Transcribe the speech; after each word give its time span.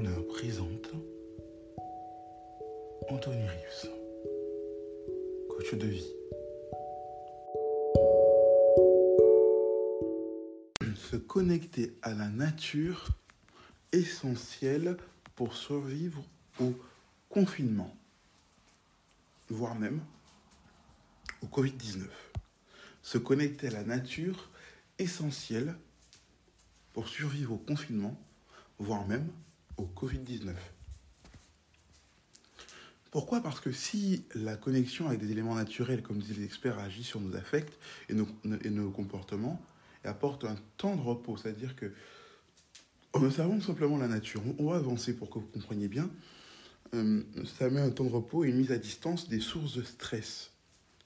Bonheur 0.00 0.28
présente 0.28 0.92
Anthony 3.08 3.42
Rius, 3.48 3.88
coach 5.48 5.74
de 5.74 5.86
vie. 5.88 6.14
Se 10.94 11.16
connecter 11.16 11.98
à 12.02 12.14
la 12.14 12.28
nature 12.28 13.08
essentielle 13.90 14.96
pour 15.34 15.56
survivre 15.56 16.22
au 16.60 16.72
confinement, 17.28 17.92
voire 19.48 19.74
même 19.74 20.00
au 21.42 21.46
Covid-19. 21.46 22.06
Se 23.02 23.18
connecter 23.18 23.66
à 23.66 23.70
la 23.72 23.82
nature 23.82 24.48
essentielle 25.00 25.74
pour 26.92 27.08
survivre 27.08 27.54
au 27.54 27.58
confinement, 27.58 28.16
voire 28.78 29.04
même 29.04 29.28
au 29.78 29.88
Covid-19. 29.96 30.52
Pourquoi? 33.10 33.40
Parce 33.40 33.60
que 33.60 33.72
si 33.72 34.24
la 34.34 34.56
connexion 34.56 35.08
avec 35.08 35.20
des 35.20 35.32
éléments 35.32 35.54
naturels, 35.54 36.02
comme 36.02 36.18
disent 36.18 36.36
les 36.36 36.44
experts, 36.44 36.78
agit 36.78 37.04
sur 37.04 37.20
nos 37.20 37.34
affects 37.36 37.72
et 38.08 38.14
nos, 38.14 38.90
comportements, 38.90 39.60
et 40.04 40.08
apporte 40.08 40.44
un 40.44 40.56
temps 40.76 40.94
de 40.94 41.00
repos, 41.00 41.36
c'est-à-dire 41.36 41.74
que 41.74 41.92
en 43.14 43.22
observant 43.22 43.58
simplement 43.60 43.96
la 43.96 44.08
nature, 44.08 44.42
on 44.58 44.70
va 44.70 44.76
avancer 44.76 45.16
pour 45.16 45.30
que 45.30 45.38
vous 45.38 45.46
compreniez 45.46 45.88
bien, 45.88 46.10
euh, 46.94 47.22
ça 47.58 47.70
met 47.70 47.80
un 47.80 47.90
temps 47.90 48.04
de 48.04 48.10
repos 48.10 48.44
et 48.44 48.48
une 48.48 48.56
mise 48.56 48.72
à 48.72 48.78
distance 48.78 49.28
des 49.28 49.40
sources 49.40 49.74
de 49.74 49.82
stress. 49.82 50.50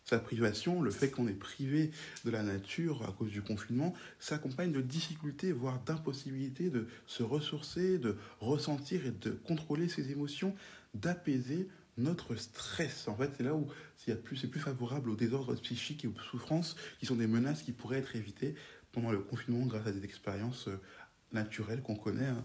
Sa 0.04 0.18
privation, 0.18 0.82
le 0.82 0.90
fait 0.90 1.10
qu'on 1.10 1.28
est 1.28 1.32
privé 1.32 1.90
de 2.24 2.30
la 2.30 2.42
nature 2.42 3.08
à 3.08 3.12
cause 3.12 3.30
du 3.30 3.40
confinement, 3.40 3.94
s'accompagne 4.18 4.72
de 4.72 4.80
difficultés, 4.80 5.52
voire 5.52 5.80
d'impossibilité 5.84 6.70
de 6.70 6.88
se 7.06 7.22
ressourcer, 7.22 7.98
de 7.98 8.16
ressentir 8.40 9.06
et 9.06 9.12
de 9.12 9.30
contrôler 9.30 9.88
ses 9.88 10.10
émotions, 10.10 10.54
d'apaiser 10.94 11.68
notre 11.98 12.36
stress. 12.36 13.06
En 13.08 13.16
fait, 13.16 13.30
c'est 13.36 13.42
là 13.42 13.54
où 13.54 13.68
c'est 13.96 14.22
plus, 14.22 14.46
plus 14.46 14.60
favorable 14.60 15.10
aux 15.10 15.16
désordres 15.16 15.54
psychiques 15.60 16.04
et 16.04 16.08
aux 16.08 16.18
souffrances 16.30 16.76
qui 16.98 17.06
sont 17.06 17.16
des 17.16 17.26
menaces 17.26 17.62
qui 17.62 17.72
pourraient 17.72 17.98
être 17.98 18.16
évitées 18.16 18.54
pendant 18.92 19.10
le 19.10 19.20
confinement 19.20 19.66
grâce 19.66 19.86
à 19.86 19.92
des 19.92 20.04
expériences 20.04 20.68
euh, 20.68 20.80
naturelles 21.32 21.82
qu'on 21.82 21.96
connaît, 21.96 22.26
hein. 22.26 22.44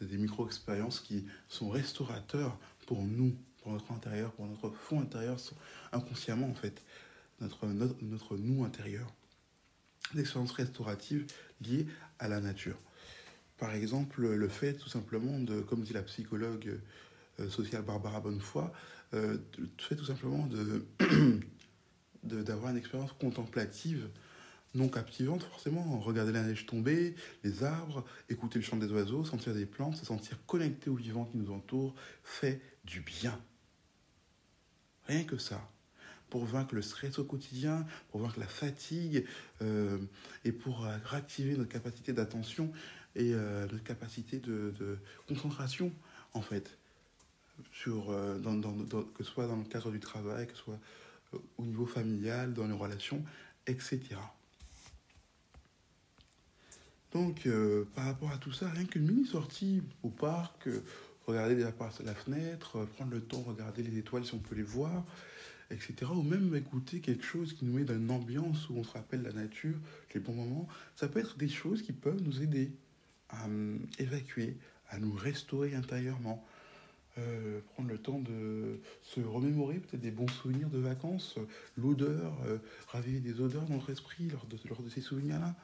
des 0.00 0.16
micro-expériences 0.16 1.00
qui 1.00 1.26
sont 1.48 1.70
restaurateurs 1.70 2.58
pour 2.86 3.02
nous, 3.02 3.36
pour 3.64 3.72
notre 3.72 3.90
intérieur, 3.92 4.30
pour 4.32 4.46
notre 4.46 4.70
fond 4.70 5.00
intérieur, 5.00 5.38
inconsciemment 5.90 6.48
en 6.48 6.54
fait, 6.54 6.82
notre, 7.40 7.66
notre, 7.66 7.96
notre 8.02 8.36
nous 8.36 8.62
intérieur. 8.62 9.10
Des 10.12 10.20
expériences 10.20 10.52
restauratives 10.52 11.26
liées 11.62 11.86
à 12.18 12.28
la 12.28 12.40
nature. 12.40 12.76
Par 13.56 13.74
exemple, 13.74 14.20
le 14.20 14.48
fait 14.48 14.74
tout 14.74 14.90
simplement 14.90 15.38
de, 15.38 15.62
comme 15.62 15.80
dit 15.80 15.94
la 15.94 16.02
psychologue 16.02 16.78
euh, 17.40 17.48
sociale 17.48 17.82
Barbara 17.82 18.20
Bonnefoy, 18.20 18.70
euh, 19.14 19.38
fait 19.78 19.96
tout 19.96 20.04
simplement 20.04 20.46
de 20.46 20.86
d'avoir 22.22 22.70
une 22.70 22.78
expérience 22.78 23.12
contemplative 23.12 24.08
non 24.74 24.88
captivante 24.88 25.42
forcément. 25.42 26.00
Regarder 26.00 26.32
la 26.32 26.42
neige 26.42 26.66
tomber, 26.66 27.14
les 27.42 27.64
arbres, 27.64 28.04
écouter 28.28 28.58
le 28.58 28.64
chant 28.64 28.76
des 28.76 28.90
oiseaux, 28.92 29.24
sentir 29.24 29.54
des 29.54 29.66
plantes, 29.66 29.96
se 29.96 30.04
sentir 30.04 30.38
connecté 30.46 30.90
au 30.90 30.94
vivant 30.94 31.24
qui 31.24 31.38
nous 31.38 31.52
entoure, 31.52 31.94
fait 32.22 32.60
du 32.84 33.00
bien. 33.00 33.38
Rien 35.06 35.24
que 35.24 35.38
ça. 35.38 35.60
Pour 36.30 36.44
vaincre 36.44 36.74
le 36.74 36.82
stress 36.82 37.18
au 37.18 37.24
quotidien, 37.24 37.86
pour 38.10 38.20
vaincre 38.20 38.40
la 38.40 38.46
fatigue 38.46 39.24
euh, 39.62 39.98
et 40.44 40.52
pour 40.52 40.80
réactiver 40.80 41.56
notre 41.56 41.70
capacité 41.70 42.12
d'attention 42.12 42.72
et 43.14 43.32
euh, 43.34 43.66
notre 43.70 43.84
capacité 43.84 44.38
de, 44.38 44.98
concentration 45.28 45.92
en 46.32 46.42
fait 46.42 46.76
sur, 47.72 48.10
euh, 48.10 48.38
que 49.14 49.22
ce 49.22 49.30
soit 49.30 49.46
dans 49.46 49.56
le 49.56 49.64
cadre 49.64 49.90
du 49.90 50.00
travail, 50.00 50.46
que 50.46 50.54
ce 50.54 50.64
soit 50.64 50.78
euh, 51.34 51.38
au 51.58 51.64
niveau 51.64 51.86
familial, 51.86 52.52
dans 52.52 52.66
les 52.66 52.72
relations, 52.72 53.22
etc. 53.66 54.16
Donc, 57.14 57.46
euh, 57.46 57.84
par 57.94 58.06
rapport 58.06 58.32
à 58.32 58.38
tout 58.38 58.52
ça, 58.52 58.68
rien 58.70 58.84
qu'une 58.84 59.06
mini-sortie 59.06 59.82
au 60.02 60.08
parc, 60.08 60.66
euh, 60.66 60.82
regarder 61.26 61.64
par 61.78 61.90
la 62.04 62.14
fenêtre, 62.14 62.78
euh, 62.78 62.86
prendre 62.86 63.12
le 63.12 63.20
temps, 63.20 63.42
regarder 63.42 63.82
les 63.82 63.98
étoiles 63.98 64.24
si 64.24 64.34
on 64.34 64.38
peut 64.38 64.54
les 64.54 64.62
voir, 64.62 65.04
etc. 65.70 65.94
Ou 66.10 66.22
même 66.22 66.54
écouter 66.54 67.00
quelque 67.00 67.24
chose 67.24 67.52
qui 67.52 67.64
nous 67.64 67.72
met 67.72 67.84
dans 67.84 67.94
une 67.94 68.10
ambiance 68.10 68.68
où 68.68 68.76
on 68.76 68.84
se 68.84 68.92
rappelle 68.92 69.22
la 69.22 69.32
nature, 69.32 69.76
les 70.14 70.20
bons 70.20 70.34
moments, 70.34 70.68
ça 70.96 71.08
peut 71.08 71.20
être 71.20 71.36
des 71.36 71.48
choses 71.48 71.82
qui 71.82 71.92
peuvent 71.92 72.22
nous 72.22 72.42
aider 72.42 72.72
à 73.30 73.46
euh, 73.48 73.78
évacuer, 73.98 74.56
à 74.90 74.98
nous 74.98 75.12
restaurer 75.12 75.74
intérieurement, 75.74 76.44
euh, 77.16 77.60
prendre 77.74 77.90
le 77.90 77.98
temps 77.98 78.18
de 78.18 78.80
se 79.04 79.20
remémorer 79.20 79.76
peut-être 79.76 80.00
des 80.00 80.10
bons 80.10 80.26
souvenirs 80.26 80.68
de 80.68 80.78
vacances, 80.78 81.36
euh, 81.38 81.46
l'odeur, 81.76 82.36
euh, 82.44 82.58
raviver 82.88 83.20
des 83.20 83.40
odeurs 83.40 83.62
dans 83.66 83.74
notre 83.74 83.90
esprit 83.90 84.28
lors 84.30 84.44
de, 84.46 84.56
lors 84.68 84.82
de 84.82 84.88
ces 84.88 85.00
souvenirs-là, 85.00 85.54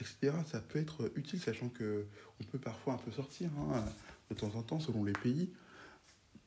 etc. 0.00 0.36
Ça 0.46 0.58
peut 0.58 0.80
être 0.80 1.12
utile, 1.14 1.38
sachant 1.38 1.68
que 1.68 2.06
on 2.40 2.44
peut 2.44 2.58
parfois 2.58 2.94
un 2.94 2.96
peu 2.96 3.12
sortir 3.12 3.50
hein, 3.56 3.84
de 4.30 4.34
temps 4.34 4.54
en 4.54 4.62
temps 4.62 4.80
selon 4.80 5.04
les 5.04 5.12
pays 5.12 5.50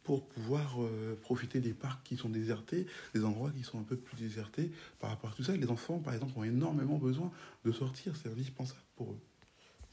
pour 0.04 0.28
pouvoir 0.28 0.84
euh, 0.84 1.18
profiter 1.22 1.62
des 1.62 1.74
parcs 1.74 2.04
qui 2.04 2.18
sont 2.18 2.30
désertés, 2.30 2.86
des 3.14 3.24
endroits 3.24 3.52
qui 3.52 3.64
sont 3.64 3.80
un 3.80 3.84
peu 3.84 3.96
plus 3.96 4.18
désertés 4.18 4.72
par 5.00 5.10
rapport 5.10 5.32
à 5.32 5.34
tout 5.34 5.44
ça. 5.44 5.56
Les 5.56 5.70
enfants, 5.70 6.00
par 6.00 6.14
exemple, 6.14 6.34
ont 6.36 6.44
énormément 6.44 6.98
besoin 6.98 7.32
de 7.64 7.72
sortir, 7.72 8.16
c'est 8.16 8.30
indispensable 8.30 8.82
pour 8.96 9.12
eux. 9.12 9.20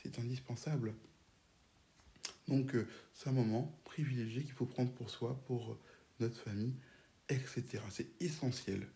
C'est 0.02 0.18
indispensable. 0.18 0.94
Donc, 2.48 2.74
euh, 2.74 2.86
c'est 3.14 3.28
un 3.28 3.32
moment 3.32 3.72
privilégié 3.84 4.42
qu'il 4.42 4.52
faut 4.52 4.66
prendre 4.66 4.90
pour 4.90 5.10
soi, 5.10 5.40
pour 5.46 5.78
notre 6.18 6.36
famille, 6.36 6.74
etc. 7.28 7.64
C'est 7.90 8.08
essentiel. 8.20 8.86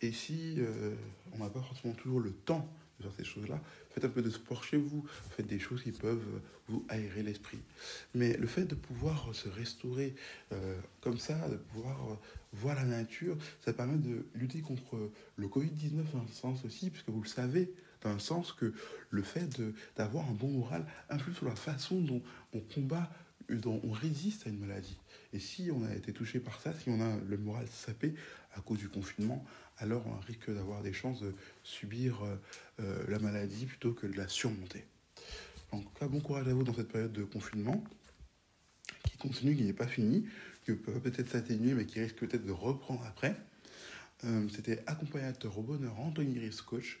Et 0.00 0.10
si 0.10 0.56
euh, 0.58 0.96
on 1.32 1.38
n'a 1.38 1.48
pas 1.48 1.62
forcément 1.62 1.94
toujours 1.94 2.18
le 2.18 2.32
temps 2.32 2.68
faire 3.00 3.12
ces 3.16 3.24
choses-là, 3.24 3.60
faites 3.90 4.04
un 4.04 4.08
peu 4.08 4.22
de 4.22 4.30
sport 4.30 4.64
chez 4.64 4.76
vous, 4.76 5.04
faites 5.30 5.46
des 5.46 5.58
choses 5.58 5.82
qui 5.82 5.92
peuvent 5.92 6.24
vous 6.68 6.84
aérer 6.88 7.22
l'esprit. 7.22 7.58
Mais 8.14 8.36
le 8.36 8.46
fait 8.46 8.64
de 8.64 8.74
pouvoir 8.74 9.34
se 9.34 9.48
restaurer 9.48 10.14
euh, 10.52 10.78
comme 11.00 11.18
ça, 11.18 11.48
de 11.48 11.56
pouvoir 11.56 12.10
euh, 12.10 12.14
voir 12.52 12.76
la 12.76 12.84
nature, 12.84 13.36
ça 13.64 13.72
permet 13.72 13.98
de 13.98 14.26
lutter 14.34 14.60
contre 14.60 15.10
le 15.36 15.48
Covid-19 15.48 16.12
dans 16.12 16.22
un 16.22 16.26
sens 16.32 16.64
aussi, 16.64 16.90
puisque 16.90 17.08
vous 17.08 17.22
le 17.22 17.28
savez, 17.28 17.72
dans 18.02 18.10
un 18.10 18.18
sens 18.18 18.52
que 18.52 18.72
le 19.10 19.22
fait 19.22 19.60
d'avoir 19.96 20.28
un 20.28 20.32
bon 20.32 20.48
moral 20.48 20.86
influe 21.08 21.34
sur 21.34 21.46
la 21.46 21.56
façon 21.56 22.00
dont 22.00 22.22
on 22.52 22.60
combat, 22.60 23.10
on 23.66 23.90
résiste 23.90 24.46
à 24.46 24.50
une 24.50 24.58
maladie. 24.58 24.96
Et 25.32 25.38
si 25.38 25.70
on 25.70 25.84
a 25.84 25.94
été 25.94 26.12
touché 26.12 26.40
par 26.40 26.60
ça, 26.60 26.72
si 26.74 26.88
on 26.90 27.00
a 27.00 27.16
le 27.28 27.36
moral 27.38 27.66
sapé 27.68 28.14
à 28.54 28.60
cause 28.60 28.78
du 28.78 28.88
confinement, 28.88 29.44
alors 29.78 30.06
on 30.06 30.18
risque 30.26 30.52
d'avoir 30.52 30.82
des 30.82 30.92
chances 30.92 31.20
de 31.20 31.34
subir 31.62 32.22
euh, 32.80 33.04
la 33.08 33.18
maladie 33.18 33.66
plutôt 33.66 33.92
que 33.92 34.06
de 34.06 34.16
la 34.16 34.28
surmonter. 34.28 34.84
En 35.70 35.80
tout 35.80 35.90
cas, 35.98 36.06
bon 36.06 36.20
courage 36.20 36.48
à 36.48 36.52
vous 36.52 36.64
dans 36.64 36.74
cette 36.74 36.88
période 36.88 37.12
de 37.12 37.24
confinement 37.24 37.82
qui 39.04 39.16
continue, 39.16 39.56
qui 39.56 39.64
n'est 39.64 39.72
pas 39.72 39.86
fini, 39.86 40.26
qui 40.64 40.72
peut 40.72 41.00
peut-être 41.00 41.30
s'atténuer, 41.30 41.74
mais 41.74 41.86
qui 41.86 42.00
risque 42.00 42.16
peut-être 42.16 42.44
de 42.44 42.52
reprendre 42.52 43.04
après. 43.06 43.36
Euh, 44.24 44.48
C'était 44.54 44.82
accompagnateur 44.86 45.58
au 45.58 45.62
bonheur 45.62 45.98
Anthony 45.98 46.38
Riss, 46.38 46.60
coach. 46.60 47.00